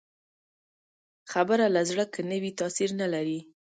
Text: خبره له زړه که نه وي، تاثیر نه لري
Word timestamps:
خبره 1.31 1.65
له 1.75 1.81
زړه 1.89 2.03
که 2.13 2.21
نه 2.29 2.37
وي، 2.41 2.51
تاثیر 2.59 2.89
نه 3.01 3.07
لري 3.13 3.39